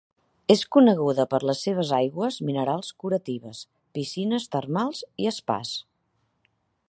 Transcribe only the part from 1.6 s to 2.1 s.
seves